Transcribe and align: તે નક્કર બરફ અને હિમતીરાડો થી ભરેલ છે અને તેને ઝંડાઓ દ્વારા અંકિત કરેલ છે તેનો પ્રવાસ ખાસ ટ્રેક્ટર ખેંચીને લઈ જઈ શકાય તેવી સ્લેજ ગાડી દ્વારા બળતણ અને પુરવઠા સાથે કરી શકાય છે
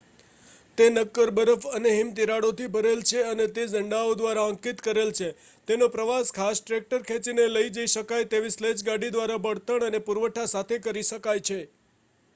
તે 0.77 0.85
નક્કર 0.91 1.31
બરફ 1.33 1.65
અને 1.71 1.89
હિમતીરાડો 1.91 2.47
થી 2.53 2.69
ભરેલ 2.71 3.03
છે 3.03 3.19
અને 3.25 3.45
તેને 3.49 3.73
ઝંડાઓ 3.73 4.15
દ્વારા 4.15 4.45
અંકિત 4.47 4.81
કરેલ 4.81 5.11
છે 5.13 5.27
તેનો 5.67 5.89
પ્રવાસ 5.91 6.31
ખાસ 6.33 6.61
ટ્રેક્ટર 6.61 7.05
ખેંચીને 7.05 7.45
લઈ 7.49 7.69
જઈ 7.71 7.91
શકાય 7.93 8.29
તેવી 8.29 8.53
સ્લેજ 8.53 8.81
ગાડી 8.83 9.11
દ્વારા 9.11 9.43
બળતણ 9.43 9.85
અને 9.85 10.01
પુરવઠા 10.01 10.47
સાથે 10.49 10.81
કરી 10.81 11.05
શકાય 11.05 11.43
છે 11.43 11.59